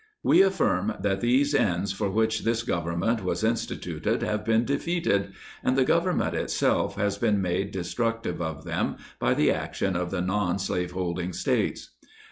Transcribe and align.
We 0.23 0.41
affirm, 0.41 0.95
that 0.99 1.21
these 1.21 1.53
ends 1.53 1.91
for 1.91 2.09
which 2.09 2.43
this 2.43 2.63
Government 2.63 3.23
was 3.23 3.43
instituted 3.43 4.23
have 4.23 4.43
been 4.43 4.65
defeated, 4.65 5.31
and 5.63 5.77
the 5.77 5.85
Government 5.85 6.33
itself 6.33 6.95
has 6.95 7.19
been 7.19 7.39
made 7.39 7.69
destructive 7.69 8.41
of 8.41 8.65
them 8.65 8.95
by 9.19 9.35
the 9.35 9.51
action 9.51 9.95
of 9.95 10.09
the 10.09 10.21
non 10.21 10.57
slaveholding 10.57 11.33
States. 11.33 11.91